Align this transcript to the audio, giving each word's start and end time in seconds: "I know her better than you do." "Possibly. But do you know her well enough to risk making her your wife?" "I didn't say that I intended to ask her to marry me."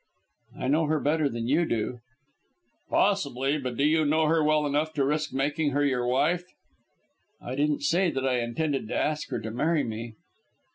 "I 0.57 0.67
know 0.67 0.87
her 0.87 0.99
better 0.99 1.29
than 1.29 1.47
you 1.47 1.63
do." 1.63 1.99
"Possibly. 2.89 3.59
But 3.59 3.77
do 3.77 3.83
you 3.83 4.03
know 4.03 4.25
her 4.25 4.43
well 4.43 4.65
enough 4.65 4.95
to 4.95 5.05
risk 5.05 5.31
making 5.31 5.73
her 5.73 5.85
your 5.85 6.07
wife?" 6.07 6.45
"I 7.39 7.53
didn't 7.53 7.83
say 7.83 8.09
that 8.09 8.25
I 8.25 8.39
intended 8.39 8.87
to 8.87 8.95
ask 8.97 9.29
her 9.29 9.39
to 9.39 9.51
marry 9.51 9.83
me." 9.83 10.15